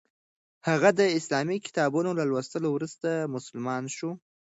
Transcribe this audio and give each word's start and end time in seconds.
هغه 0.67 0.89
د 0.99 1.01
اسلامي 1.17 1.57
کتابونو 1.65 2.09
له 2.19 2.23
لوستلو 2.29 2.67
وروسته 2.75 3.09
مسلمان 3.35 3.83
شو. 3.95 4.09